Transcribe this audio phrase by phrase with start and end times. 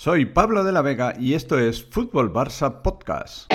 [0.00, 3.52] Soy Pablo de la Vega y esto es Fútbol Barça Podcast.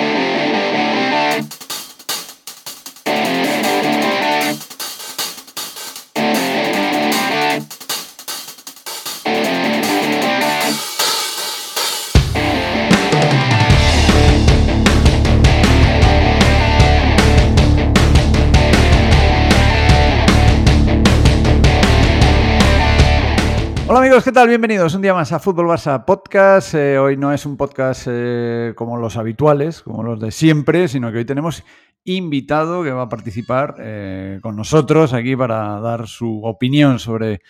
[24.14, 24.46] Amigos, ¿qué tal?
[24.46, 26.74] Bienvenidos un día más a Fútbol Barça Podcast.
[26.74, 31.10] Eh, hoy no es un podcast eh, como los habituales, como los de siempre, sino
[31.10, 31.64] que hoy tenemos
[32.04, 37.40] invitado que va a participar eh, con nosotros aquí para dar su opinión sobre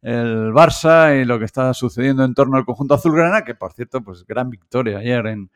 [0.00, 4.00] el Barça y lo que está sucediendo en torno al conjunto azulgrana, que por cierto,
[4.00, 5.50] pues gran victoria ayer en,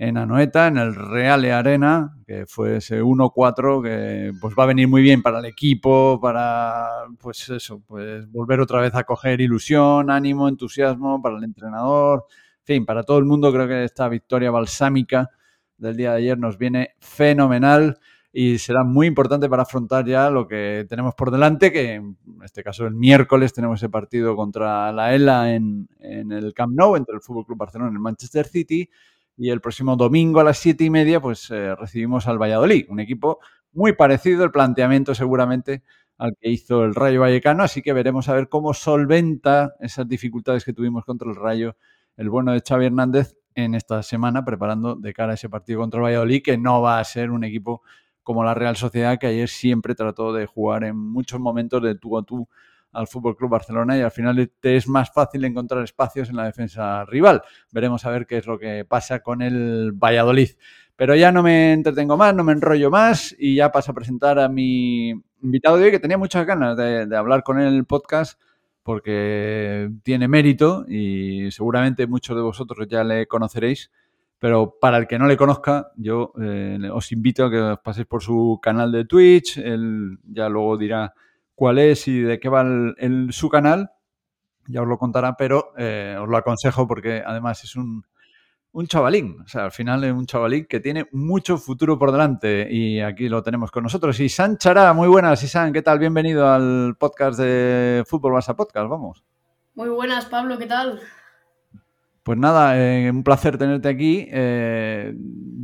[0.00, 4.86] en Anoeta, en el Reale Arena, que fue ese 1-4 que pues va a venir
[4.86, 6.86] muy bien para el equipo, para
[7.18, 12.26] pues eso, pues volver otra vez a coger ilusión, ánimo, entusiasmo para el entrenador,
[12.60, 15.30] en fin, para todo el mundo creo que esta victoria balsámica
[15.76, 17.98] del día de ayer nos viene fenomenal
[18.32, 22.62] y será muy importante para afrontar ya lo que tenemos por delante, que en este
[22.62, 27.16] caso el miércoles tenemos ese partido contra la ELA en, en el Camp Nou, entre
[27.16, 28.88] el Fútbol Club Barcelona y el Manchester City,
[29.38, 33.00] y el próximo domingo a las siete y media, pues eh, recibimos al Valladolid, un
[33.00, 33.38] equipo
[33.72, 35.82] muy parecido, el planteamiento seguramente
[36.18, 40.64] al que hizo el Rayo Vallecano, así que veremos a ver cómo solventa esas dificultades
[40.64, 41.76] que tuvimos contra el Rayo
[42.16, 45.98] el bueno de Xavi Hernández en esta semana, preparando de cara a ese partido contra
[45.98, 47.82] el Valladolid, que no va a ser un equipo
[48.24, 52.18] como la Real Sociedad, que ayer siempre trató de jugar en muchos momentos de tú
[52.18, 52.48] a tú
[52.92, 56.44] al Fútbol Club Barcelona y al final te es más fácil encontrar espacios en la
[56.44, 57.42] defensa rival.
[57.70, 60.50] Veremos a ver qué es lo que pasa con el Valladolid.
[60.96, 64.38] Pero ya no me entretengo más, no me enrollo más y ya paso a presentar
[64.40, 65.10] a mi
[65.42, 68.40] invitado de hoy que tenía muchas ganas de, hablar con el podcast
[68.82, 73.92] porque tiene mérito y seguramente muchos de vosotros ya le conoceréis.
[74.40, 78.06] Pero para el que no le conozca, yo eh, os invito a que os paséis
[78.06, 79.58] por su canal de Twitch.
[79.58, 81.12] Él ya luego dirá
[81.58, 83.90] cuál es y de qué va el, su canal,
[84.68, 88.04] ya os lo contará, pero eh, os lo aconsejo porque además es un,
[88.70, 92.68] un chavalín, o sea, al final es un chavalín que tiene mucho futuro por delante
[92.70, 94.20] y aquí lo tenemos con nosotros.
[94.20, 95.98] Y San Chará, muy buenas, Isan, ¿qué tal?
[95.98, 99.24] Bienvenido al podcast de Fútbol Barça Podcast, vamos.
[99.74, 101.00] Muy buenas, Pablo, ¿qué tal?
[102.28, 104.26] Pues nada, eh, un placer tenerte aquí.
[104.30, 105.14] Eh,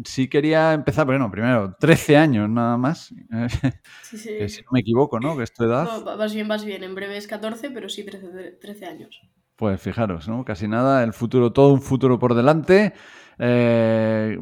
[0.03, 3.15] sí quería empezar, bueno, primero, 13 años nada más.
[4.03, 4.31] Sí, sí.
[4.39, 5.37] que si no me equivoco, ¿no?
[5.37, 5.85] Que es tu edad.
[5.85, 6.83] No, vas bien, vas bien.
[6.83, 9.21] En breve es 14, pero sí 13, años.
[9.57, 10.43] Pues fijaros, ¿no?
[10.47, 12.95] Casi nada, el futuro, todo un futuro por delante.
[13.39, 14.39] Eh,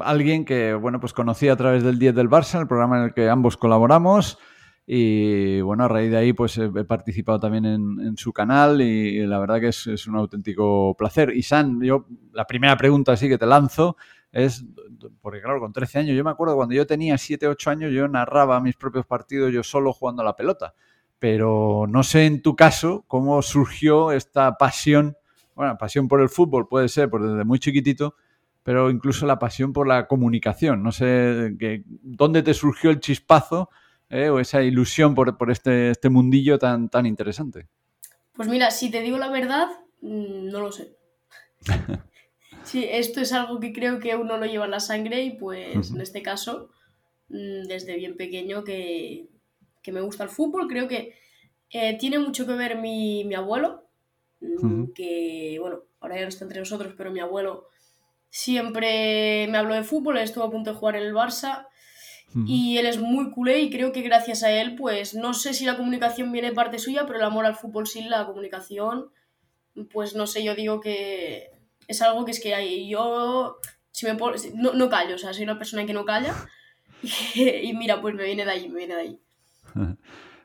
[0.00, 3.12] alguien que, bueno, pues conocí a través del 10 del Barça, el programa en el
[3.12, 4.38] que ambos colaboramos.
[4.92, 9.38] Y bueno, a raíz de ahí pues he participado también en, su canal y, la
[9.38, 11.30] verdad que es, un auténtico placer.
[11.32, 13.96] Y San, yo la primera pregunta así que te lanzo
[14.32, 14.66] es,
[15.20, 18.08] porque claro, con 13 años, yo me acuerdo cuando yo tenía 7, 8 años, yo
[18.08, 20.74] narraba mis propios partidos yo solo jugando a la pelota.
[21.20, 25.16] Pero no sé en tu caso cómo surgió esta pasión,
[25.54, 28.16] bueno, pasión por el fútbol puede ser, por desde muy chiquitito,
[28.64, 30.82] pero incluso la pasión por la comunicación.
[30.82, 31.56] No sé
[32.02, 33.70] dónde te surgió el chispazo
[34.10, 34.28] ¿eh?
[34.28, 37.68] o esa ilusión por, este, este, mundillo tan, tan interesante?
[38.34, 39.68] Pues mira, si te digo la verdad,
[40.02, 40.96] mm, no lo sé.
[42.64, 45.90] sí, esto es algo que creo que uno lo lleva en la sangre y pues
[45.92, 46.70] en este caso,
[47.28, 49.28] mm, desde bien pequeño que,
[49.86, 51.14] me gusta el fútbol, creo que
[51.70, 53.88] eh, tiene mucho que ver mi, abuelo,
[54.40, 57.66] mm, que bueno, ahora ya no está entre nosotros, pero mi abuelo
[58.28, 61.66] siempre me habló de fútbol, estuvo a punto de jugar en el Barça
[62.46, 65.64] y él es muy culé y creo que gracias a él, pues no sé si
[65.64, 69.10] la comunicación viene de parte suya, pero el amor al fútbol sin la comunicación,
[69.92, 71.50] pues no sé, yo digo que
[71.88, 73.58] es algo que es que hay, yo
[73.90, 74.16] si me
[74.54, 76.34] no, no, callo, o sea, soy una persona que no calla
[77.34, 79.20] y, mira, pues me viene de ahí, me viene de ahí.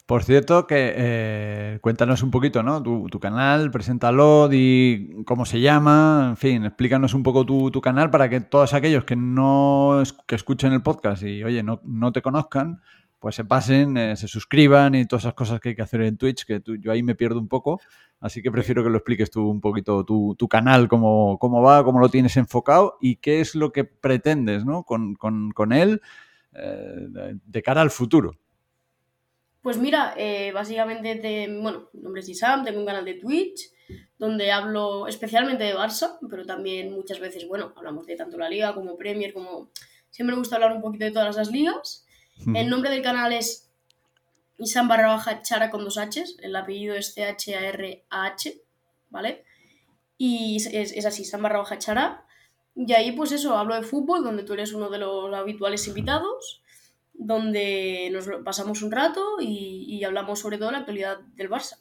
[0.06, 2.84] Por cierto, que eh, cuéntanos un poquito, ¿no?
[2.84, 8.30] Tu, canal, preséntalo, di cómo se llama, en fin, explícanos un poco tu, canal para
[8.30, 12.82] que todos aquellos que no que escuchen el podcast y, oye, no, no te conozcan,
[13.20, 16.18] pues se pasen, eh, se suscriban y todas esas cosas que hay que hacer en
[16.18, 17.82] Twitch, que yo ahí me pierdo un poco,
[18.20, 21.84] así que prefiero que lo expliques tú un poquito, tu, tu canal, cómo, cómo va,
[21.84, 24.84] cómo lo tienes enfocado y qué es lo que pretendes, ¿no?
[24.84, 26.00] Con, con, él
[26.54, 27.08] eh,
[27.44, 28.38] de cara al futuro.
[29.66, 33.72] Pues mira, eh, básicamente, bueno, mi nombre es Isam, tengo un canal de Twitch
[34.16, 38.76] donde hablo especialmente de Barça, pero también muchas veces, bueno, hablamos de tanto la liga
[38.76, 39.72] como Premier, como...
[40.12, 42.06] Siempre me gusta hablar un poquito de todas las ligas.
[42.54, 43.72] El nombre del canal es
[44.60, 48.62] Isam barra baja Chara con dos Hs, el apellido es C-H-A-R-A-H,
[49.10, 49.46] ¿vale?
[50.20, 52.24] Y es, así, San barra baja chará.
[52.76, 56.62] Y ahí, pues eso, hablo de fútbol, donde tú eres uno de los habituales invitados,
[57.18, 61.78] donde nos pasamos un rato y, hablamos sobre todo de la actualidad del Barça.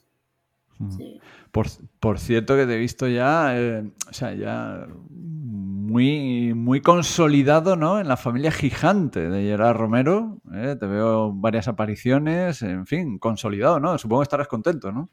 [1.51, 4.87] Por, cierto que te he visto ya, eh, o sea, ya
[5.85, 7.99] muy, muy consolidado, ¿no?
[7.99, 10.41] En la familia gigante de Gerard Romero.
[10.53, 10.75] ¿eh?
[10.77, 13.97] Te veo varias apariciones, en fin, consolidado, ¿no?
[13.97, 15.09] Supongo que estarás contento, ¿no?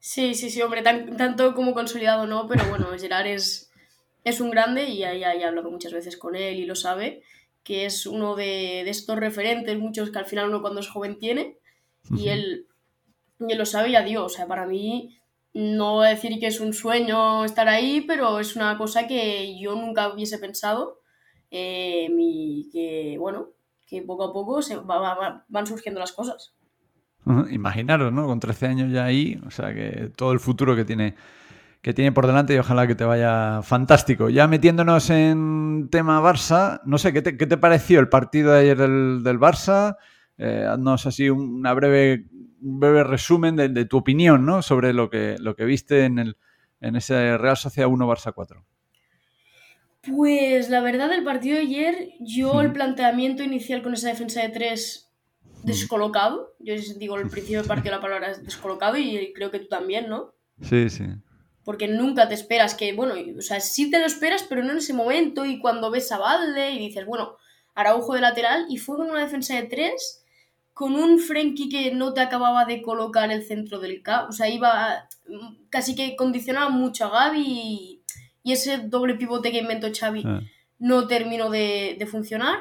[0.00, 3.70] Sí, sí, sí, hombre, tanto como consolidado no, pero bueno, Gerard es,
[4.24, 7.22] es un grande y ya, ya, he hablado muchas veces con él y lo sabe,
[7.68, 11.58] que es uno de, estos referentes, muchos que al final uno cuando es joven tiene,
[12.16, 12.66] y él,
[13.38, 15.18] lo sabe, ya digo, o sea, para mí
[15.52, 19.60] no voy a decir que es un sueño estar ahí, pero es una cosa que
[19.60, 21.00] yo nunca hubiese pensado
[21.50, 23.50] eh, y que, bueno,
[23.86, 26.54] que poco a poco se van surgiendo las cosas.
[27.50, 28.24] Imaginaros, ¿no?
[28.24, 31.16] Con 13 años ya ahí, o sea que todo el futuro que tiene,
[31.88, 34.28] que tiene por delante y ojalá que te vaya fantástico.
[34.28, 38.60] Ya metiéndonos en tema Barça, no sé, ¿qué te, qué te pareció el partido de
[38.60, 39.96] ayer del, del Barça?
[40.36, 42.26] Eh, haznos así una breve,
[42.60, 44.60] un breve resumen de, tu opinión, ¿no?
[44.60, 46.36] Sobre lo que, lo que viste en, el,
[46.82, 48.62] en ese Real Sociedad 1 Barça 4.
[50.14, 54.50] Pues la verdad, del partido de ayer, yo el planteamiento inicial con esa defensa de
[54.50, 55.10] tres
[55.62, 56.54] descolocado.
[56.58, 60.10] Yo digo el principio del partido la palabra es descolocado y creo que tú también,
[60.10, 60.34] ¿no?
[60.60, 61.06] Sí, sí.
[61.68, 64.78] Porque nunca te esperas que, bueno, o sea, sí te lo esperas, pero no en
[64.78, 67.36] ese momento y cuando ves a Valde y dices, bueno,
[67.74, 70.24] Araujo de lateral y fue con una defensa de tres
[70.72, 74.48] con un Frenkie que no te acababa de colocar el centro del campo, o sea,
[74.48, 75.10] iba
[75.68, 78.02] casi que condicionaba mucho a Gaby y,
[78.50, 80.40] ese doble pivote que inventó Xavi ah.
[80.78, 82.60] no terminó de, de funcionar.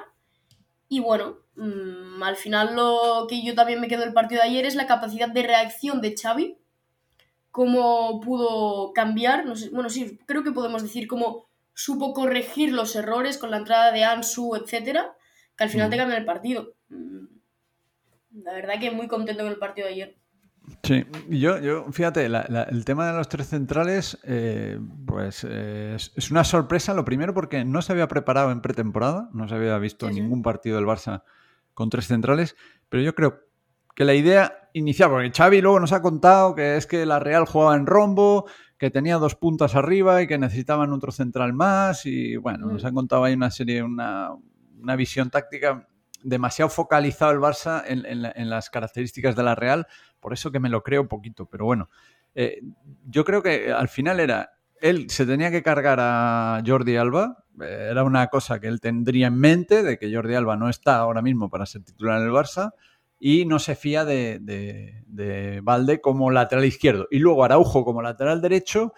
[0.90, 4.66] Y bueno, Mm, al final lo que yo también me quedo del partido de ayer
[4.66, 6.56] es la capacidad de reacción de Xavi,
[7.58, 12.96] cómo pudo cambiar, no sé, bueno, sí, creo que podemos decir cómo supo corregir los
[12.96, 15.16] errores con la entrada de Ansu, etcétera,
[15.58, 16.76] que al final te cambia el partido.
[16.90, 17.26] Mm,
[18.44, 20.18] la verdad que muy contento con el partido de ayer.
[20.84, 26.44] Sí, yo, yo fíjate, el tema de los tres centrales, eh, pues eh, es, una
[26.44, 30.44] sorpresa, lo primero porque no se había preparado en pretemporada, no se había visto ningún
[30.44, 31.24] partido del Barça
[31.74, 32.56] con tres centrales,
[32.88, 33.40] pero yo creo
[33.96, 37.46] que la idea inicial, porque Xavi luego nos ha contado que es que la Real
[37.46, 38.46] jugaba en rombo,
[38.78, 42.88] que tenía dos puntas arriba y que necesitaban otro central más y bueno, nos mm.
[42.88, 44.38] han contado ahí una serie, una,
[44.96, 45.88] visión táctica
[46.24, 49.88] demasiado focalizado el Barça en, las características de la Real,
[50.20, 51.90] por eso que me lo creo poquito, pero bueno,
[52.36, 52.62] eh,
[53.06, 54.52] yo creo que al final era,
[54.82, 59.38] él se tenía que cargar a Jordi Alba, era una cosa que él tendría en
[59.38, 62.74] mente, de que Jordi Alba no está ahora mismo para ser titular en el Barça,
[63.20, 67.08] y no se fía de, de, Valde como lateral izquierdo.
[67.10, 68.94] Y luego Araujo como lateral derecho,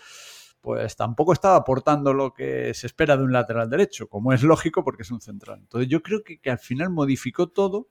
[0.61, 4.83] pues tampoco estaba aportando lo que se espera de un lateral derecho, como es lógico
[4.83, 5.59] porque es un central.
[5.61, 7.87] Entonces yo creo que, al final modificó todo,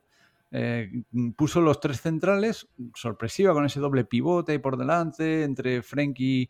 [0.51, 0.91] eh,
[1.37, 6.49] puso los tres centrales, sorpresiva con ese doble pivote ahí por delante, entre Frenkie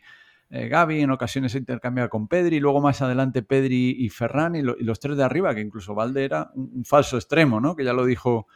[0.50, 4.62] eh, Gaby, en ocasiones se intercambia con Pedri, luego más adelante Pedri y Ferran y,
[4.62, 7.76] los tres de arriba, que incluso Valde era un, falso extremo, ¿no?
[7.76, 8.46] Que ya lo dijo,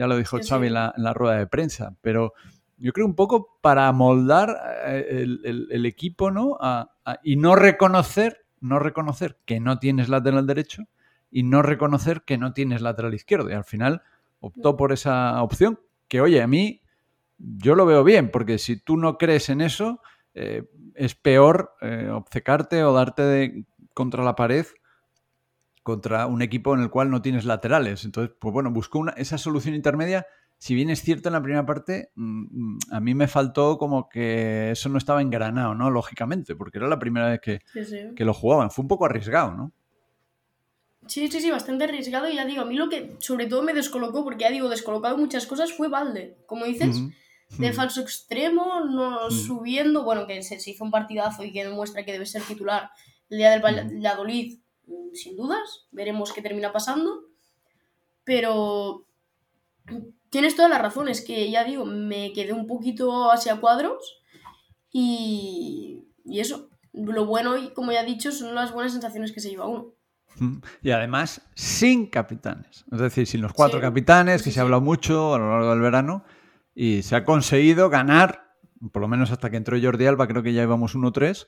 [0.00, 1.94] ya lo dijo Xavi En, la, rueda de prensa.
[2.00, 2.32] Pero
[2.78, 4.56] yo creo un poco para moldar
[4.86, 6.56] eh, el, equipo, ¿no?
[7.22, 10.84] y no reconocer, no reconocer que no tienes lateral derecho
[11.30, 13.50] y no reconocer que no tienes lateral izquierdo.
[13.50, 14.00] Y al final
[14.40, 16.80] optó por esa opción, que oye, a mí
[17.36, 20.00] yo lo veo bien, porque si tú no crees en eso,
[20.32, 24.64] eh, es peor eh, obcecarte o darte de, contra la pared
[25.82, 28.04] contra un equipo en el cual no tienes laterales.
[28.04, 30.26] Entonces, pues bueno, buscó una, esa solución intermedia.
[30.58, 34.08] Si bien es cierto en la primera parte, mm, mm, a mí me faltó como
[34.08, 35.90] que eso no estaba engranado, ¿no?
[35.90, 37.60] Lógicamente, porque era la primera vez que,
[38.14, 38.70] que lo jugaban.
[38.70, 39.72] Fue un poco arriesgado, ¿no?
[41.06, 42.28] Sí, sí, sí, bastante arriesgado.
[42.28, 45.16] Y ya digo, a mí lo que sobre todo me descolocó, porque ya digo, descolocado
[45.16, 46.36] muchas cosas, fue Valde.
[46.46, 47.00] Como dices,
[47.58, 52.12] de falso extremo, no subiendo, bueno, que se, hizo un partidazo y que demuestra que
[52.12, 52.90] debe ser titular
[53.28, 54.58] el día del Valladolid,
[55.12, 57.24] sin dudas, veremos qué termina pasando,
[58.24, 59.06] pero
[60.30, 64.22] tienes todas las razones, que ya digo, me quedé un poquito hacia cuadros
[64.92, 69.40] y, y eso, lo bueno, y como ya he dicho, son las buenas sensaciones que
[69.40, 69.94] se lleva uno.
[70.82, 75.34] Y además sin capitanes, es decir, sin los cuatro capitanes, que se ha hablado mucho
[75.34, 76.24] a lo largo del verano,
[76.74, 78.54] y se ha conseguido ganar,
[78.92, 81.46] por lo menos hasta que entró Jordi Alba, creo que ya íbamos 1-3,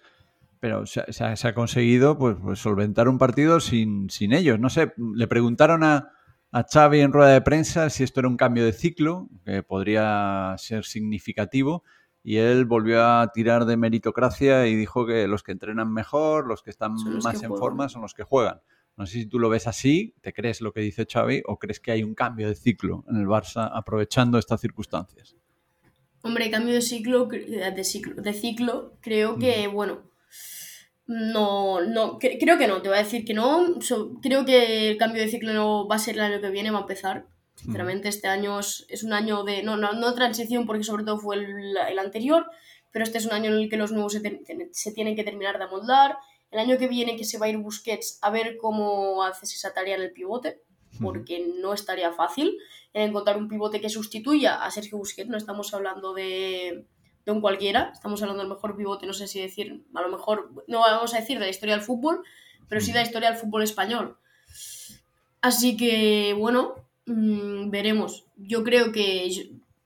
[0.63, 4.61] pero se, ha conseguido pues, pues, solventar un partido sin, sin, ellos.
[4.61, 6.13] No sé, le preguntaron a,
[6.53, 10.55] a Xavi en rueda de prensa si esto era un cambio de ciclo, que podría
[10.59, 11.83] ser significativo,
[12.23, 16.63] y él volvió a tirar de meritocracia y dijo que los que entrenan mejor, los
[16.63, 18.61] que están más en forma son los que juegan.
[18.97, 21.81] No sé si tú lo ves así, te crees lo que dice Xavi o crees
[21.81, 25.35] que hay un cambio de ciclo en el Barça aprovechando estas circunstancias.
[26.23, 30.12] Hombre, cambio de ciclo, de ciclo, de ciclo creo que, bueno,
[31.07, 33.79] no, no, creo que no, te voy a decir que no.
[34.23, 36.79] creo que el cambio de ciclo no va a ser el año que viene, va
[36.79, 37.27] a empezar.
[37.55, 41.37] Sinceramente, este año es, un año de, no, no, no, transición porque sobre todo fue
[41.37, 42.47] el, el, anterior,
[42.91, 44.41] pero este es un año en el que los nuevos se,
[44.73, 46.17] se tienen que terminar de amoldar
[46.53, 49.73] el año que viene que se va a ir Busquets a ver cómo haces esa
[49.73, 50.63] tarea en el pivote,
[51.01, 52.59] porque no estaría fácil
[52.93, 55.31] encontrar un pivote que sustituya a Sergio Busquets.
[55.31, 56.87] No estamos hablando de,
[57.31, 60.81] un cualquiera, estamos hablando del mejor pivote, no sé si decir, a lo mejor, no
[60.81, 62.25] vamos a decir de la historia del fútbol,
[62.69, 64.17] pero sí de la historia del fútbol español.
[65.41, 66.75] Así que, bueno,
[67.07, 68.25] mm, veremos.
[68.37, 69.31] Yo creo que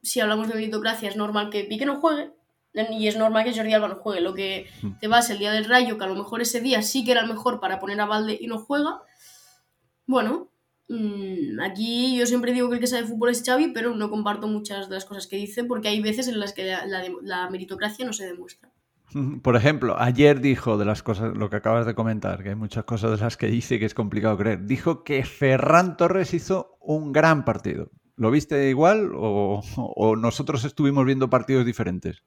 [0.03, 2.31] si hablamos de meritocracia es normal que Pique no juegue,
[2.91, 4.21] y es normal que Jordi Alba no juegue.
[4.21, 4.99] Lo que hmm.
[5.01, 7.23] te vas el día del rayo, que a lo mejor ese día sí que era
[7.23, 9.01] el mejor para poner a Valde y no juega.
[10.07, 10.56] Bueno, mm,
[11.63, 14.89] aquí yo siempre digo que el que sabe fútbol es Xavi, pero no comparto muchas
[14.89, 18.27] de las cosas que dice porque hay veces en las que la, meritocracia no se
[18.27, 18.71] demuestra.
[19.43, 22.85] Por ejemplo, ayer dijo de las cosas, lo que acabas de comentar, que hay muchas
[22.85, 24.67] cosas de las que dice que es complicado creer.
[24.67, 27.91] Dijo que Ferran Torres hizo un gran partido.
[28.17, 32.23] ¿Lo viste igual o nosotros estuvimos viendo partidos diferentes?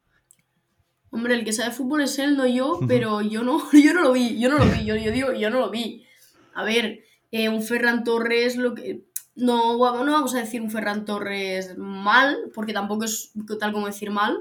[1.12, 4.14] Hombre, el que sabe fútbol es él, no yo, pero yo no, yo no lo
[4.14, 6.06] vi, yo no lo vi, yo, yo digo, yo no lo vi.
[6.54, 7.00] A ver,
[7.32, 9.06] eh, un Ferran Torres, lo que.
[9.36, 14.12] No, no vamos a decir un Ferran Torres mal, porque tampoco es tal como decir
[14.12, 14.38] mal,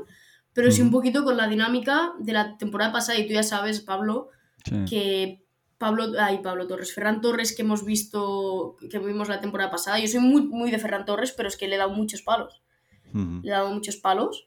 [0.53, 3.81] pero sí un poquito con la dinámica de la temporada pasada, y tú ya sabes,
[3.81, 4.31] Pablo,
[4.89, 5.45] que
[5.79, 10.09] Pablo, ay, Pablo Torres, Ferran Torres que hemos visto, que vimos la temporada pasada, yo
[10.09, 12.61] soy muy, muy de Ferran Torres, pero es que le he dado muchos palos.
[13.15, 14.45] Le he dado muchos palos.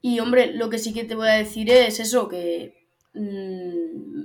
[0.00, 4.22] Y hombre, lo que sí que te voy a decir es eso, que mm,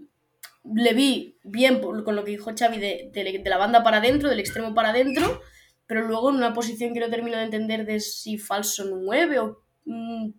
[0.75, 4.73] le vi bien con lo que dijo Xavi de, la banda para adentro, del extremo
[4.73, 5.41] para adentro,
[5.85, 9.63] pero luego en una posición que no termino de entender de si falso 9 o...
[9.85, 10.31] Mm,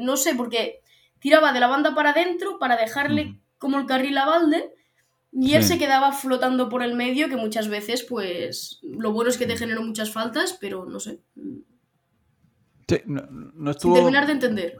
[0.00, 0.80] no sé, porque
[1.18, 4.72] tiraba de la banda para adentro para dejarle como el carril a Valde
[5.32, 9.36] y él se quedaba flotando por el medio, que muchas veces, pues, lo bueno es
[9.36, 11.20] que te generó muchas faltas, pero no sé.
[12.88, 13.94] Sí, no, estuvo...
[13.94, 14.78] Sin terminar de entender.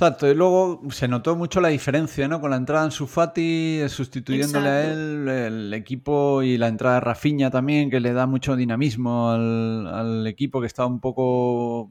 [0.00, 2.40] Exacto, y luego se notó mucho la diferencia, ¿no?
[2.40, 7.50] Con la entrada en Sufati, sustituyéndole a él, el equipo y la entrada de Rafinha
[7.50, 11.90] también, que le da mucho dinamismo al, equipo que estaba un poco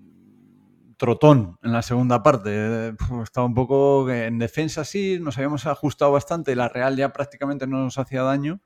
[0.98, 2.96] trotón en la segunda parte.
[3.22, 7.84] Estaba un poco en defensa, sí, nos habíamos ajustado bastante, la Real ya prácticamente no
[7.84, 8.60] nos hacía daño,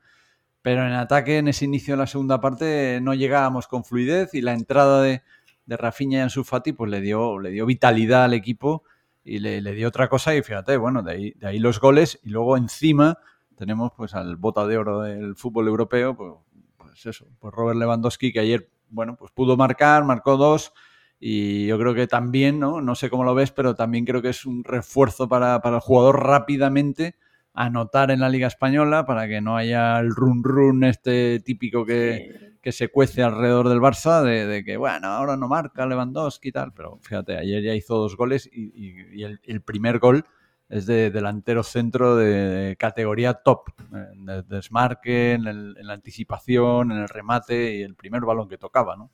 [0.62, 4.40] pero en ataque, en ese inicio de la segunda parte, no llegábamos con fluidez y
[4.40, 5.22] la entrada de
[5.66, 8.84] de Rafinha y Ansu Fati, pues le dio, le dio vitalidad al equipo
[9.24, 12.30] y le, dio otra cosa y fíjate, bueno, de ahí, de ahí los goles y
[12.30, 13.18] luego encima
[13.56, 16.34] tenemos pues al bota de oro del fútbol europeo, pues,
[16.78, 20.74] pues, eso, pues Robert Lewandowski que ayer, bueno, pues pudo marcar, marcó dos
[21.20, 22.82] y yo creo que también, ¿no?
[22.82, 25.82] No sé cómo lo ves, pero también creo que es un refuerzo para, para el
[25.82, 27.16] jugador rápidamente
[27.54, 32.54] anotar en la Liga Española para que no haya el run run este típico que,
[32.64, 36.72] que se cuece alrededor del Barça de, que, bueno, ahora no marca Lewandowski y tal,
[36.72, 40.24] pero fíjate, ayer ya hizo dos goles y, el, primer gol
[40.70, 47.10] es de delantero centro de categoría top, en el desmarque, en, la anticipación, en el
[47.10, 49.12] remate y el primer balón que tocaba, ¿no?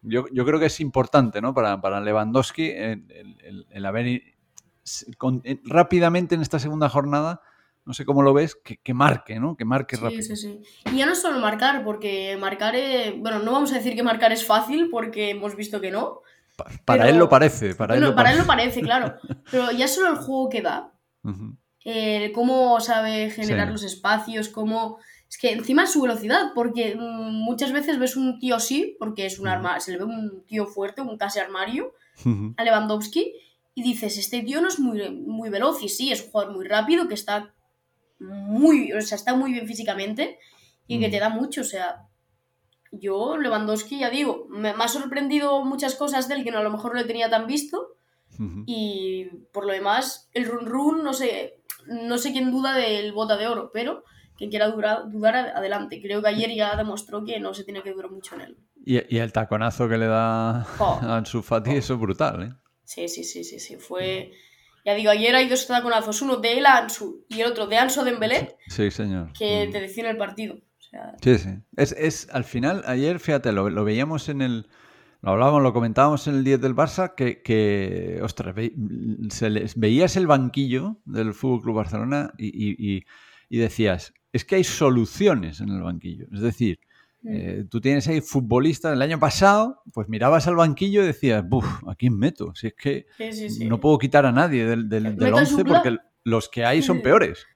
[0.00, 1.52] Yo, creo que es importante, ¿no?
[1.52, 4.22] Para, para Lewandowski el, haber
[5.64, 7.42] rápidamente en esta segunda jornada
[7.88, 9.56] no sé cómo lo ves, que, marque, ¿no?
[9.56, 10.20] Que marque rápido.
[10.20, 10.92] Sí, sí, sí.
[10.92, 13.18] Y ya no solo marcar, porque marcar, es...
[13.18, 16.20] bueno, no vamos a decir que marcar es fácil, porque hemos visto que no.
[16.84, 19.14] para él lo parece, para, él, lo para él lo parece, claro.
[19.50, 20.92] Pero ya solo el juego que da,
[22.34, 24.98] cómo sabe generar los espacios, cómo...
[25.26, 29.24] Es que encima es su velocidad, porque mm, muchas veces ves un tío así, porque
[29.24, 31.94] es un arma, se le ve un tío fuerte, un casi armario,
[32.58, 33.32] a Lewandowski,
[33.74, 36.66] y dices, este tío no es muy, muy veloz, y sí, es un jugador muy
[36.66, 37.54] rápido, que está
[38.18, 40.38] muy, o sea, está muy bien físicamente
[40.86, 41.20] y que te mm.
[41.20, 42.08] da mucho, o sea,
[42.90, 46.70] yo Lewandowski, ya digo, me, ha sorprendido muchas cosas de él que no, a lo
[46.70, 47.94] mejor no le tenía tan visto
[48.66, 53.36] y por lo demás, el run run, no sé, no sé quién duda del bota
[53.36, 54.04] de oro, pero
[54.36, 56.00] quien quiera dudar, adelante.
[56.00, 58.58] Creo que ayer ya demostró que no se tiene que durar mucho en él.
[58.84, 62.52] Y, el taconazo que le da a Ansu Fati, eso es brutal, ¿eh?
[62.84, 64.30] Sí, sí, sí, sí, sí, fue...
[64.88, 68.06] Ya digo, ayer hay dos taconazos, uno de El Ansu y el otro de Anso
[68.06, 68.56] Dembélé.
[68.68, 69.34] Sí, señor.
[69.38, 70.56] Que te decían el partido.
[71.20, 71.50] Sí, sí.
[71.76, 74.66] Es, es, al final, ayer, fíjate, lo, veíamos en el,
[75.20, 78.54] lo hablábamos, lo comentábamos en el 10 del Barça, que, que ostras,
[79.28, 83.04] se les, veías el banquillo del Fútbol Club Barcelona y,
[83.50, 86.28] decías, es que hay soluciones en el banquillo.
[86.32, 86.80] Es decir,
[87.22, 87.28] mm.
[87.30, 88.92] eh, tú tienes ahí futbolistas.
[88.92, 92.54] El año pasado, pues mirabas al banquillo y decías, buf, ¿a quién meto?
[92.54, 93.06] Si es que
[93.66, 97.46] no puedo quitar a nadie del, del, del 11 porque los que hay son peores.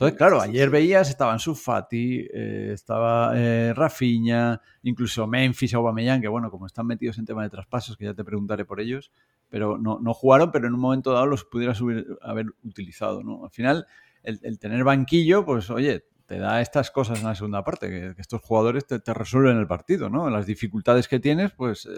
[0.00, 6.50] Entonces, claro, ayer veías, estaban Sufati, eh, estaba eh, Rafinha, incluso Memphis Aubameyang, que bueno,
[6.50, 9.12] como están metidos en tema de traspasos, que ya te preguntaré por ellos,
[9.50, 11.82] pero no, no jugaron, pero en un momento dado los pudieras
[12.22, 13.44] haber utilizado, ¿no?
[13.44, 13.86] Al final,
[14.22, 18.40] el, tener banquillo, pues oye, te da estas cosas en la segunda parte, que, estos
[18.40, 20.30] jugadores te, resuelven el partido, ¿no?
[20.30, 21.88] Las dificultades que tienes, pues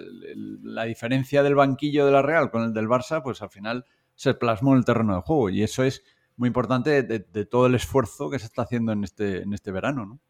[0.63, 3.85] la diferencia del banquillo de la Real con el del Barça, pues al final
[4.15, 6.03] se plasmó en el terreno de juego y eso es
[6.37, 10.07] muy importante de, todo el esfuerzo que se está haciendo en este, en este verano,
[10.07, 10.21] ¿no?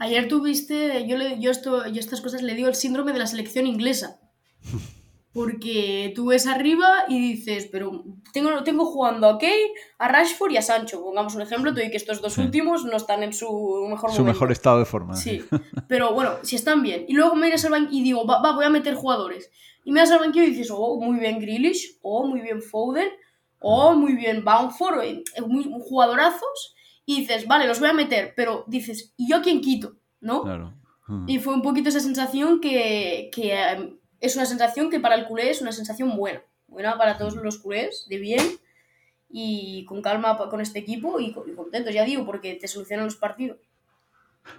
[0.00, 3.28] Ayer tuviste, yo, le, yo, esto, yo estas cosas le digo el síndrome de la
[3.28, 4.18] selección inglesa.
[5.36, 10.56] Porque tú ves arriba y dices, pero tengo, tengo jugando a Kane, a Rashford y
[10.56, 11.02] a Sancho.
[11.02, 14.16] Pongamos un ejemplo, te digo que estos dos últimos no están en su mejor momento.
[14.16, 15.14] Su mejor estado de forma.
[15.14, 15.44] Sí,
[15.88, 17.04] pero bueno, si están bien.
[17.06, 19.50] Y luego me irás al banquillo y digo, va, voy a meter jugadores.
[19.84, 23.10] Y me das al banquillo y dices, oh, muy bien Grealish, oh, muy bien Foden,
[23.60, 26.74] oh, muy bien, Bounford, eh, muy, jugadorazos,
[27.04, 29.96] y dices, vale, los voy a meter, pero dices, ¿y yo quién quito?
[30.18, 30.42] ¿No?
[30.42, 30.74] Claro.
[31.28, 35.50] Y fue un poquito esa sensación que, em, es una sensación que para el culé
[35.50, 38.44] es una sensación buena, buena para todos los culés, de bien,
[39.28, 43.58] y con calma con este equipo y, contentos, ya digo, porque te solucionan los partidos.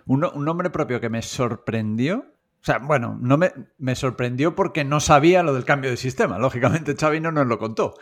[0.06, 5.00] Un, un nombre propio que me sorprendió o sea, bueno, no me, sorprendió porque no
[5.00, 6.38] sabía lo del cambio de sistema.
[6.38, 7.94] Lógicamente, Xavi no nos lo contó.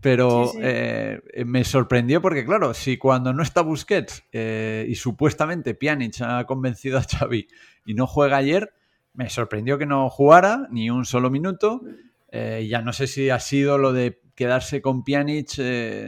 [0.00, 6.22] Pero eh, me sorprendió porque, claro, si cuando no está Busquets eh, y supuestamente Pjanic
[6.22, 7.48] ha convencido a Xavi
[7.84, 8.72] y no juega ayer,
[9.14, 11.82] me sorprendió que no jugara ni un solo minuto.
[12.30, 15.58] Eh, ya no sé si ha sido lo de quedarse con Pjanic,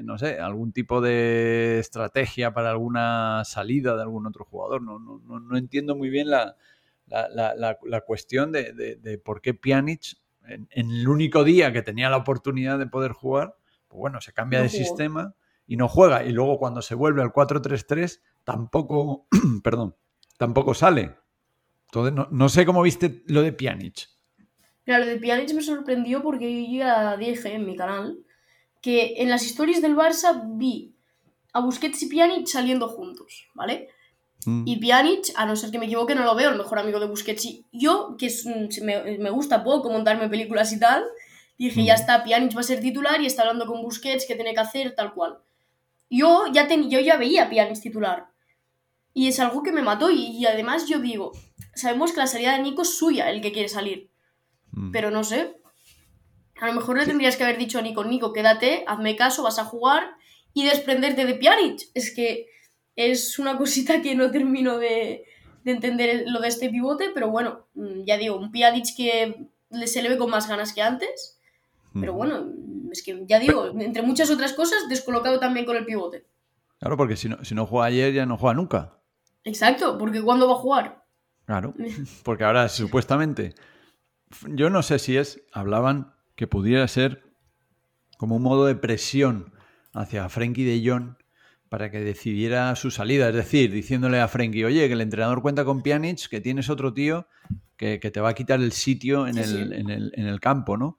[0.03, 4.83] no sé, algún tipo de estrategia para alguna salida de algún otro jugador.
[4.83, 6.57] No, no, no entiendo muy bien la,
[7.07, 10.17] la, cuestión de, por qué Pjanic,
[10.47, 13.57] en, el único día que tenía la oportunidad de poder jugar,
[13.89, 15.35] pues bueno, se cambia de sistema
[15.67, 16.25] y no juega.
[16.25, 19.27] Y luego cuando se vuelve al 4-3-3, tampoco,
[19.63, 19.97] perdón,
[20.39, 21.17] tampoco sale.
[21.97, 24.09] Entonces, no, sé cómo viste lo de Pjanic.
[24.85, 28.19] Mira, lo de Pjanic me sorprendió porque yo ya dije en mi canal
[28.83, 30.95] que en las historias del Barça vi
[31.53, 33.89] a Busquets y Pjanic saliendo juntos, ¿vale?
[34.45, 34.65] Mm.
[34.67, 37.07] Y Pjanic, a no ser que me equivoque, no lo veo, el mejor amigo de
[37.07, 37.49] Busquets.
[37.73, 38.47] yo, que es,
[38.83, 41.05] me, me, gusta poco montarme películas y tal,
[41.59, 42.01] dije, ya mm.
[42.01, 44.95] está, Pjanic va a ser titular y está hablando con Busquets, qué tiene que hacer,
[44.95, 45.39] tal cual.
[46.11, 48.29] Yo ya, yo ya veía a Pjanic titular.
[49.17, 50.11] Y es algo que me mató.
[50.11, 51.33] Y, además yo digo,
[51.75, 54.11] sabemos que la salida de Nico es suya, el que quiere salir.
[54.73, 54.91] Mm.
[54.91, 55.57] Pero no sé.
[56.61, 59.59] A lo mejor le tendrías que haber dicho a Nico, Nico, quédate, hazme caso, vas
[59.59, 60.11] a jugar
[60.53, 61.89] y desprenderte de Pjanic.
[61.95, 62.49] Es que
[62.95, 65.25] es una cosita que no termino de,
[65.65, 69.49] entender lo de este pivote, pero bueno, mm, ya digo, un Pjanic que
[69.87, 71.41] se le ve con más ganas que antes,
[71.99, 72.53] pero bueno,
[72.93, 76.27] es que ya digo, entre muchas otras cosas, descolocado también con el pivote.
[76.79, 78.96] Claro, porque si no, si no juega ayer ya no juega nunca.
[79.47, 81.05] Exacto, porque ¿cuándo va a jugar?
[81.47, 81.73] Claro,
[82.25, 83.55] porque ahora supuestamente,
[84.49, 87.23] yo no sé si es, hablaban que pudiera ser
[88.19, 89.55] como un modo de presión
[89.95, 91.15] hacia Frenkie de Jong
[91.69, 93.29] para que decidiera su salida.
[93.29, 96.93] Es decir, diciéndole a Frenkie, oye, que el entrenador cuenta con Pjanic, que tienes otro
[96.93, 97.27] tío
[97.77, 100.99] que, te va a quitar el sitio en, el, En, el, en el, campo, ¿no?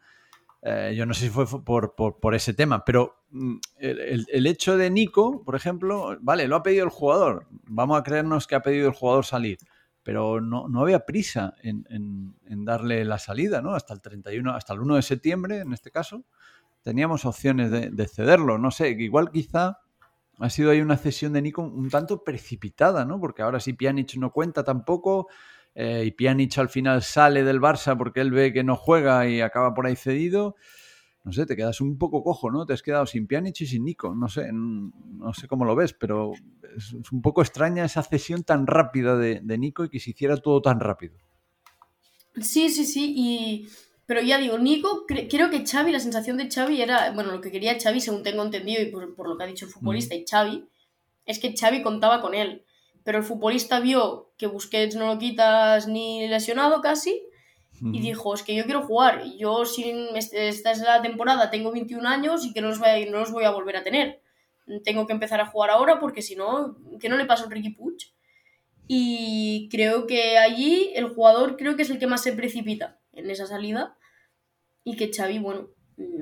[0.62, 4.90] Eh, yo no sé si fue por, por, ese tema, pero mm, el, hecho de
[4.90, 7.48] Nico, por ejemplo, vale, lo ha pedido el jugador.
[7.50, 9.60] Vamos a creernos que ha pedido el jugador salir,
[10.04, 13.76] pero no, no había prisa en, en, darle la salida, ¿no?
[13.76, 16.26] Hasta el 31, hasta el 1 de septiembre, en este caso,
[16.82, 18.58] teníamos opciones de, de cederlo.
[18.58, 19.80] No sé, igual quizá
[20.40, 23.20] ha sido ahí una cesión de Nico un tanto precipitada, ¿no?
[23.20, 25.28] Porque ahora sí Pjanic no cuenta tampoco
[25.80, 29.42] eh, y Pjanic al final sale del Barça porque él ve que no juega y
[29.42, 30.56] acaba por ahí cedido.
[31.24, 32.66] No sé, te quedas un poco cojo, ¿no?
[32.66, 34.16] Te has quedado sin Pjanic y sin Nico.
[34.16, 36.32] No sé, no sé cómo lo ves, pero
[36.76, 40.38] es, un poco extraña esa cesión tan rápida de, de Nico y que se hiciera
[40.38, 41.18] todo tan rápido.
[42.42, 43.14] Sí, sí, sí.
[43.16, 43.68] Y
[44.08, 47.52] pero ya digo, Nico, creo que Xavi, la sensación de Xavi era, bueno, lo que
[47.52, 50.64] quería Xavi, según tengo entendido y por, lo que ha dicho el futbolista y Xavi,
[51.26, 52.64] es que Xavi contaba con él.
[53.08, 57.26] Pero el futbolista vio que Busquets no lo quitas ni lesionado casi
[57.82, 59.24] y dijo, es que yo quiero jugar.
[59.38, 63.10] Yo, sin esta es la temporada, tengo 21 años y que no los, voy a,
[63.10, 64.22] no los voy a volver a tener.
[64.84, 67.70] Tengo que empezar a jugar ahora porque si no, que no le pasa a Ricky
[67.70, 67.96] Puig.
[68.90, 73.32] Y creo que allí el jugador creo que es el que más se precipita en
[73.32, 73.98] esa salida
[74.84, 75.70] y que Xavi, bueno,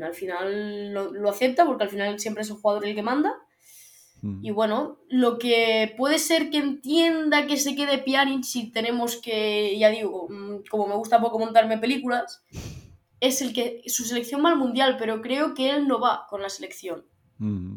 [0.03, 3.33] al final lo, lo acepta porque al final siempre es el jugador el que manda.
[4.41, 9.77] Y bueno, lo que puede ser que entienda que se quede Pjanic si tenemos que,
[9.77, 12.43] ya digo, mm, como me gusta poco montarme películas,
[13.19, 16.41] es el que su selección va al mundial, pero creo que él no va con
[16.41, 17.05] la selección.
[17.37, 17.75] Mm.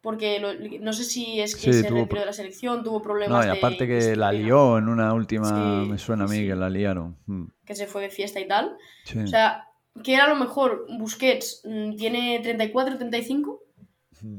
[0.00, 2.98] Porque lo- no sé si es que Sí, se tuvo retiró de la selección, tuvo
[2.98, 5.48] No, problemas y de aparte que la lió en una última,
[5.84, 6.46] Sí, me suena a mí sí.
[6.46, 7.16] que la liaron.
[7.26, 7.44] Mm.
[7.66, 8.76] que se fue de fiesta y tal.
[9.22, 9.64] O sea,
[10.02, 13.60] que a lo mejor Busquets mm, tiene 34, 35.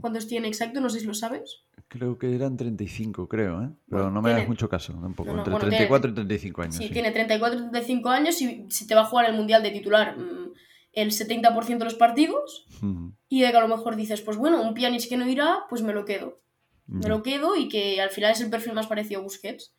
[0.01, 0.79] ¿Cuántos tiene exacto?
[0.81, 1.63] No sé si lo sabes.
[1.87, 3.69] Creo que eran 35, creo, ¿eh?
[3.89, 5.29] Pero Bueno, no me hagas tiene- mucho caso tampoco.
[5.29, 6.75] No, no, Entre bueno, 34 y 35 años.
[6.75, 6.93] Sí, sí.
[6.93, 10.51] tiene 34, 35 años y si te va a jugar el Mundial de titular mm,
[10.93, 12.65] el 70% de los partidos
[13.27, 15.81] y de que a lo mejor dices, pues bueno, un Pjanic que no irá, pues
[15.81, 16.39] me lo quedo.
[16.87, 19.73] Me lo quedo y que al final es el perfil más parecido a Busquets.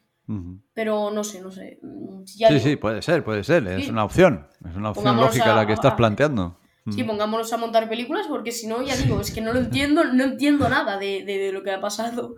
[0.74, 1.80] Pero no sé, no sé.
[1.82, 3.66] Mm, ya Sí, digo, sí, puede ser, puede ser.
[3.66, 4.46] Es una opción.
[4.64, 6.56] Es una opción Pongámonos lógica a- la que estás a- planteando.
[6.88, 7.06] Sí, Mm.
[7.08, 10.24] pongámonos a montar películas porque si no, ya digo, es que no lo entiendo, no
[10.24, 12.36] entiendo nada de, de- de lo que ha pasado.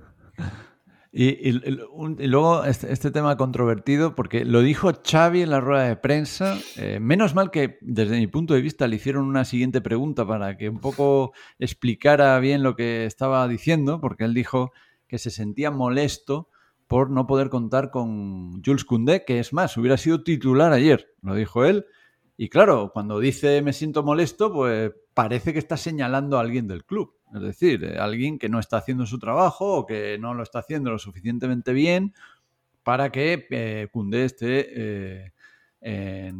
[1.14, 5.84] Y, y- y- luego este, este tema controvertido, porque lo dijo Xavi en la rueda
[5.84, 6.58] de prensa.
[6.78, 10.56] eh, menos mal que desde mi punto de vista le hicieron una siguiente pregunta para
[10.56, 14.72] que un poco explicara bien lo que estaba diciendo, porque él dijo
[15.06, 16.48] que se sentía molesto
[16.88, 21.34] por no poder contar con Jules Koundé, que es más, hubiera sido titular ayer, lo
[21.34, 21.84] dijo él.
[22.36, 26.84] Y claro, cuando dice me siento molesto, pues parece que está señalando a alguien del
[26.84, 27.14] club.
[27.34, 30.58] Es decir, eh, alguien que no está haciendo su trabajo o que no lo está
[30.60, 32.14] haciendo lo suficientemente bien
[32.82, 35.32] para que eh, esté, eh,
[35.80, 36.32] eh,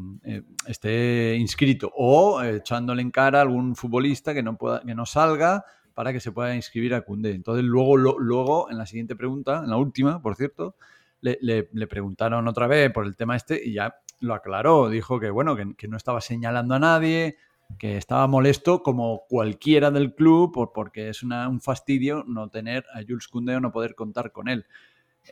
[0.66, 1.92] esté inscrito.
[1.96, 6.20] O echándole en cara a algún futbolista que no, pueda, que no salga para que
[6.20, 7.32] se pueda inscribir a Koundé.
[7.34, 10.74] Entonces luego, lo- luego, en la siguiente pregunta, en la última, por cierto,
[11.22, 14.88] le, le- le preguntaron otra vez por el tema este y ya lo aclaró.
[14.90, 17.36] Dijo que, bueno, que, que no estaba señalando a nadie,
[17.78, 22.84] que estaba molesto como cualquiera del club por, porque es una- un fastidio no tener
[22.94, 24.66] a Jules Koundé o no poder contar con él.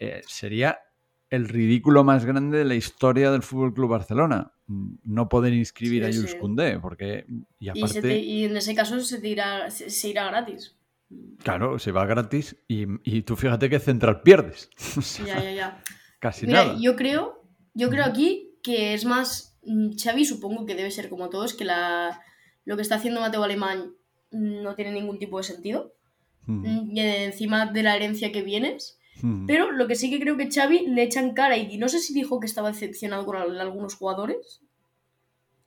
[0.00, 0.78] Eh, sería
[1.28, 4.52] el ridículo más grande de la historia del Fútbol Club Barcelona.
[4.66, 6.38] mm, No poder inscribir Sí, a Jules sí.
[6.38, 7.26] Koundé, porque
[7.58, 10.26] y Y, aparte, se te- y en ese caso se, te irá, se, se irá
[10.26, 10.74] gratis.
[11.42, 14.70] Claro, se va gratis y, y tú fíjate que central pierdes.
[15.26, 15.82] Ya, ya, ya.
[16.18, 16.78] Casi Mira, nada.
[16.80, 17.42] yo creo,
[17.74, 21.64] yo creo aquí que es más mm, Xavi, supongo que debe ser como todos, que
[21.64, 22.20] la,
[22.64, 23.94] lo que está haciendo Mateo Alemán
[24.30, 25.94] mm, no tiene ningún tipo de sentido.
[26.46, 28.98] Mm, y encima de la herencia que vienes.
[29.22, 29.46] mm.
[29.46, 32.12] Pero lo que sí que creo que Xavi le echan cara y no sé si
[32.14, 34.62] dijo que estaba decepcionado con al- algunos jugadores.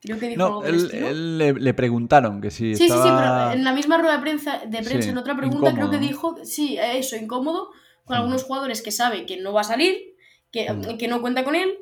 [0.04, 3.52] Creo que dijo No, él, él le, le preguntaron que si Sí, sí, sí, pero
[3.52, 6.36] en la misma rueda de prensa, de prensa Sí, en otra pregunta, creo que dijo,
[6.44, 7.70] sí, eso, incómodo,
[8.04, 8.20] con Mm.
[8.20, 9.98] algunos jugadores que sabe que no va a salir,
[10.52, 10.98] que, Mm.
[10.98, 11.74] que no cuenta con él,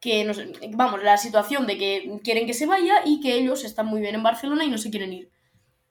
[0.00, 3.64] que no sé, vamos, la situación de que quieren que se vaya y que ellos
[3.64, 5.30] están muy bien en Barcelona y no se quieren ir.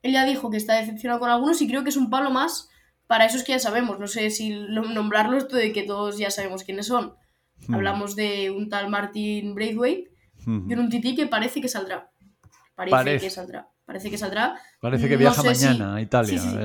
[0.02, 2.68] Él ya dijo que está decepcionado con algunos y creo que es un palo más
[3.08, 3.98] para esos que ya sabemos.
[3.98, 7.14] No sé si lo- nombrarlos, esto de que todos ya sabemos quiénes son.
[7.68, 10.10] Mm, Hablamos de un tal Martin Braithwaite
[10.46, 12.10] y un Titi que parece que saldrá.
[12.74, 13.26] Parece, Parece.
[13.26, 13.68] que saldrá.
[13.84, 14.58] Parece que saldrá.
[14.80, 16.38] Parece que no viaja si- mañana a Italia.
[16.40, 16.56] sí, sí.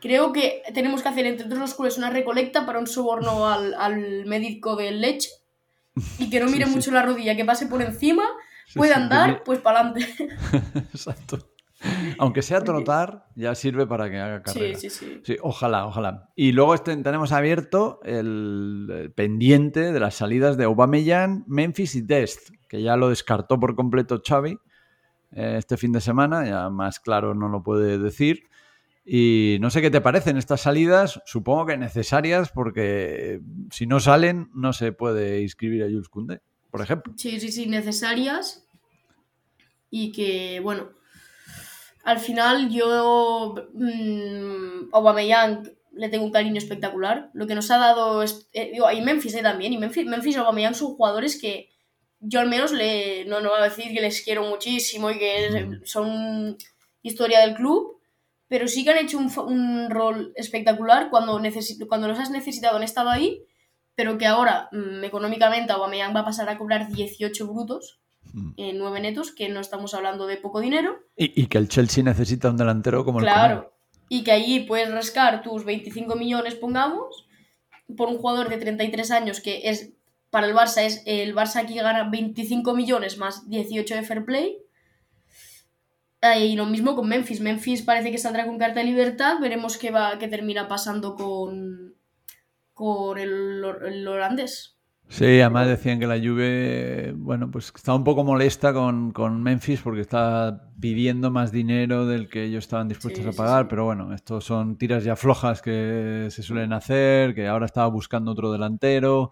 [0.00, 3.74] Creo que tenemos que hacer entre todos los clubes una recolecta para un soborno al,
[3.74, 5.30] al médico del leche
[6.18, 6.70] y que no mire sí.
[6.70, 8.24] mucho la rodilla, que pase por encima,
[8.72, 10.06] que andar, pues para adelante.
[10.92, 11.50] Exacto.
[12.18, 14.78] Aunque sea trotar, ya sirve para que haga Sí, carrera.
[14.78, 15.20] sí, sí.
[15.24, 16.30] Sí, ojalá, ojalá.
[16.34, 22.00] Y luego este- tenemos abierto el, el pendiente de las salidas de Aubameyang, Memphis y
[22.02, 24.58] Dest, que ya lo descartó por completo Xavi
[25.32, 28.44] eh, este fin de semana, ya más claro no lo puede decir.
[29.04, 34.50] Y no sé qué te parecen estas salidas, supongo que necesarias porque si no salen
[34.54, 36.40] no se puede inscribir a Jules Koundé,
[36.72, 37.12] por ejemplo.
[37.16, 38.66] Sí, sí, sí, necesarias.
[39.90, 40.88] Y que, bueno,
[42.06, 47.30] al final yo mmm, Aubameyang le tengo un cariño espectacular.
[47.34, 50.36] Lo que nos ha dado, es, eh, digo, y Memphis eh, también, y Memphis, Memphis
[50.36, 51.70] y Aubameyang son jugadores que
[52.20, 55.80] yo al menos le, no, no voy a decir que les quiero muchísimo y que
[55.84, 56.56] son
[57.02, 58.00] historia del club,
[58.46, 62.84] pero sí que han hecho un, rol espectacular cuando, necesi- cuando los has necesitado han
[62.84, 63.42] estado ahí,
[63.96, 67.98] pero que ahora mm, económicamente Aubameyang va a pasar a cobrar 18 brutos.
[68.56, 70.98] En 9 netos, que no estamos hablando de poco dinero.
[71.16, 73.40] Y, y que el Chelsea necesita un delantero como el Koundé.
[73.40, 73.72] Claro.
[74.08, 77.26] Y que allí puedes rascar tus 25 millones, pongamos,
[77.96, 79.92] por un jugador de 33 años que es
[80.30, 84.58] para el Barça es el Barça aquí gana 25 millones más 18 de fair play.
[86.20, 87.40] Ah, Y lo mismo con Memphis.
[87.40, 89.38] Memphis parece que saldrá con carta de libertad.
[89.40, 91.94] Veremos qué va, qué termina pasando con,
[92.74, 94.75] con el, el holandés.
[95.08, 100.00] Sí, además decían que la Juve, bueno, pues estaba un poco molesta con, Memphis porque
[100.00, 104.76] está pidiendo más dinero del que ellos estaban dispuestos a pagar, pero bueno, estos son
[104.76, 109.30] tiras ya flojas que se suelen hacer, que ahora estaba buscando otro delantero,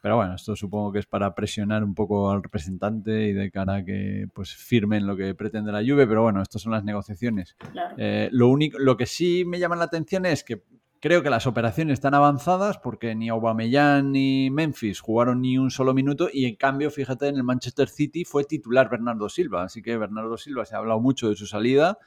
[0.00, 3.76] pero bueno, esto supongo que es para presionar un poco al representante y de cara
[3.76, 7.56] a que pues firmen lo que pretende la Juve, pero bueno, estas son las negociaciones.
[7.98, 10.62] Eh, lo único, lo que sí me llama la atención es que
[11.04, 15.92] Creo que las operaciones están avanzadas porque ni Aubameyang ni Memphis jugaron ni un solo
[15.92, 19.64] minuto y en cambio, fíjate, en el Manchester City fue titular Bernardo Silva.
[19.64, 21.98] Así que Bernardo Silva se ha hablado mucho de su salida,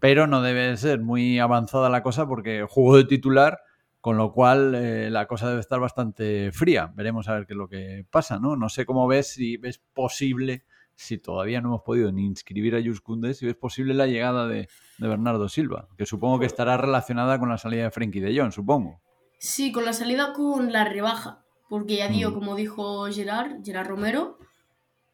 [0.00, 3.58] pero no debe ser muy avanzada la cosa porque jugó de titular,
[4.00, 6.90] con lo cual eh, la cosa debe estar bastante fría.
[6.94, 8.56] Veremos a ver qué es lo que pasa, ¿no?
[8.56, 10.64] No sé cómo ves, si ves posible
[10.98, 14.48] si todavía no hemos podido ni inscribir a Jules Koundé, si es posible la llegada
[14.48, 18.50] de, Bernardo Silva, que supongo que estará relacionada con la salida de Frenkie de Jong,
[18.50, 19.00] supongo.
[19.38, 22.34] Sí, con la salida con la rebaja, porque ya digo, mm.
[22.34, 24.38] como dijo Gerard, Gerard Romero,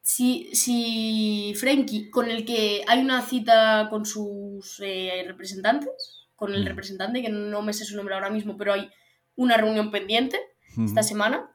[0.00, 6.64] si, si Frenkie, con el que hay una cita con sus eh, representantes, con el
[6.64, 6.66] mm.
[6.66, 8.88] representante, que no me sé su nombre ahora mismo, pero hay
[9.36, 10.40] una reunión pendiente
[10.82, 11.53] esta semana,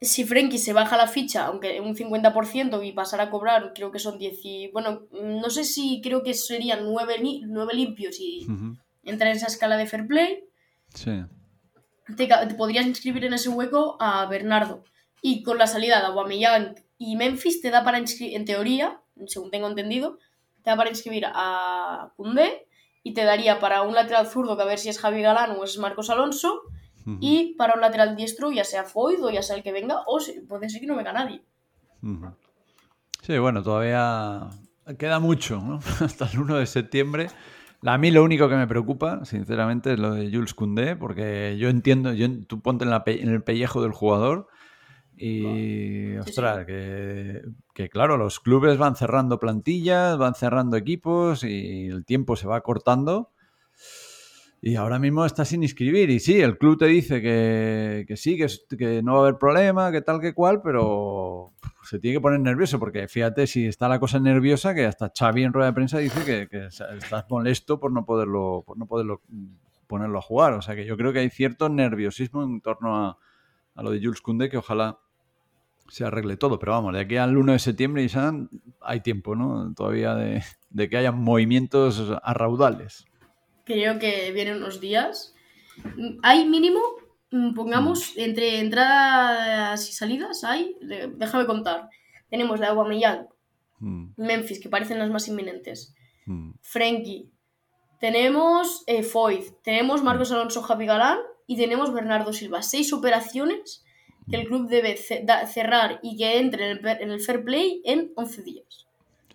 [0.00, 3.98] si Frenkie se baja la ficha, aunque un 50% y pasara a cobrar, creo que
[3.98, 7.18] son 10 y, bueno, no sé si creo que serían 9,
[7.72, 8.46] limpios y
[9.04, 10.44] entrar en esa escala de fair play.
[10.94, 11.24] Sí.
[12.16, 14.84] Te, podrías inscribir en ese hueco a Bernardo.
[15.22, 19.50] Y con la salida de Aubameyang y Memphis te da para inscribir, en teoría, según
[19.50, 20.18] tengo entendido,
[20.62, 22.68] te da para inscribir a Koundé
[23.02, 25.64] y te daría para un lateral zurdo que a ver si es Javi Galán o
[25.64, 26.60] es Marcos Alonso
[27.20, 30.18] y para un lateral diestro, ya sea Foyd o ya sea el que venga, o
[30.48, 31.42] puede ser que no venga nadie.
[33.22, 34.48] Sí, bueno, todavía
[34.98, 35.78] queda mucho, ¿no?
[36.00, 37.28] Hasta el 1 de septiembre.
[37.82, 41.68] A mí lo único que me preocupa, sinceramente, es lo de Jules Koundé, porque yo
[41.68, 44.48] entiendo, yo, tú ponte en, el pellejo del jugador
[45.16, 47.42] y, ostras, Que,
[47.72, 52.60] que, claro, los clubes van cerrando plantillas, van cerrando equipos y el tiempo se va
[52.62, 53.30] cortando
[54.60, 56.10] y ahora mismo está sin inscribir.
[56.10, 59.92] Y sí, el club te dice que, sí, que, que, no va a haber problema,
[59.92, 64.00] que tal, que cual, pero se tiene que poner nervioso, porque fíjate si está la
[64.00, 68.04] cosa nerviosa, que hasta Xavi en rueda de prensa dice que, estás molesto por no
[68.04, 69.22] poderlo, por no poderlo
[69.86, 70.54] ponerlo a jugar.
[70.54, 73.18] O sea que yo creo que hay cierto nerviosismo en torno a,
[73.76, 74.98] lo de Jules Koundé, que ojalá
[75.88, 76.58] se arregle todo.
[76.58, 78.10] Pero vamos, de aquí al 1 de septiembre y
[78.80, 79.72] hay tiempo, ¿no?
[79.74, 83.06] Todavía de, de que haya movimientos a raudales
[83.66, 85.34] creo que vienen unos días.
[86.22, 86.80] Hay mínimo,
[87.30, 88.20] mm, pongamos, mm.
[88.20, 91.90] entre entradas y salidas, hay, déjame contar.
[92.30, 93.28] Tenemos de Aguamellán,
[93.80, 94.12] mm.
[94.16, 95.94] Memphis, que parecen las más inminentes,
[96.60, 97.30] Frenkie,
[98.00, 102.62] tenemos eh, Foyt, tenemos Marcos Alonso Javi Galán y tenemos Bernardo Silva.
[102.62, 103.84] Seis operaciones
[104.28, 108.86] que el club debe cerrar y que entre en el, fair play en 11 días.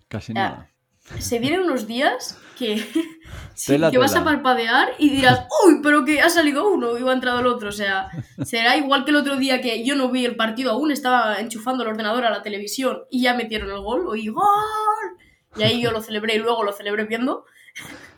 [0.10, 0.72] Casi nada
[1.20, 2.86] se vienen unos días que,
[3.92, 7.40] que vas a parpadear y dirás, uy, pero que ha salido uno y ha entrado
[7.40, 7.70] el otro.
[7.70, 8.10] O sea,
[8.44, 11.84] será igual que el otro día que yo no vi el partido aún, estaba enchufando
[11.84, 14.46] el ordenador a la televisión y ya metieron el gol, oí gol.
[15.58, 17.46] Y ahí yo lo celebré y luego lo celebré viendo.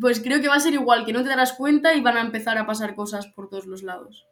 [0.00, 2.20] Pues creo que va a ser igual, que no te darás cuenta y van a
[2.20, 4.26] empezar a pasar cosas por todos los lados.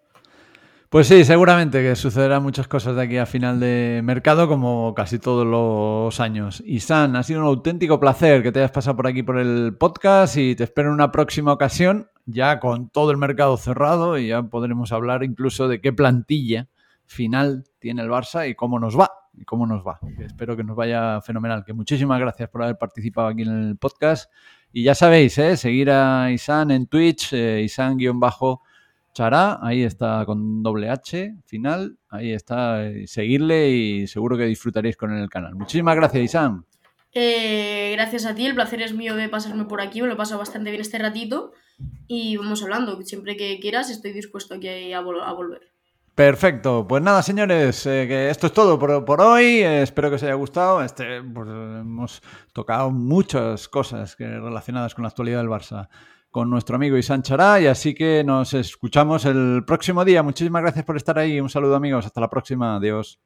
[0.92, 5.18] Pues sí, seguramente que sucederán muchas cosas de aquí a final de mercado, como casi
[5.18, 6.62] todos los años.
[6.66, 9.74] Y San, ha sido un auténtico placer que te hayas pasado por aquí por el
[9.81, 14.26] podcast y te espero en una próxima ocasión, ya con todo el mercado cerrado y
[14.26, 16.68] ya podremos hablar incluso de qué plantilla
[17.07, 19.11] final tiene el Barça y cómo nos va.
[19.33, 19.98] Y cómo nos va.
[20.18, 21.64] espero que nos vaya fenomenal.
[21.64, 24.31] Que muchísimas gracias por haber participado aquí en el podcast.
[24.74, 25.57] Y ya sabéis, ¿eh?
[25.57, 28.61] seguir a Isan en Twitch, eh, Isan-bajo
[29.14, 34.96] Chará, ahí está con doble H final, ahí está, eh, seguirle y seguro que disfrutaréis
[34.96, 35.55] con el canal.
[35.55, 36.64] Muchísimas gracias, Isan.
[37.12, 40.16] Eh, gracias a ti, el placer es mío de pasarme por aquí, me lo he
[40.16, 41.53] pasado bastante bien este ratito
[42.07, 45.61] y vamos hablando, siempre que quieras estoy dispuesto aquí a, volver.
[46.14, 50.33] Perfecto, pues nada señores, eh, que esto es todo por, hoy, espero que os haya
[50.35, 52.22] gustado, este, pues, hemos
[52.55, 55.90] tocado muchas cosas relacionadas con la actualidad del Barça
[56.33, 57.23] con nuestro amigo Isan
[57.61, 60.23] y así que nos escuchamos el próximo día.
[60.23, 61.40] Muchísimas gracias por estar ahí.
[61.40, 62.07] Un saludo amigos.
[62.07, 62.77] Hasta la próxima.
[62.77, 63.21] Adiós.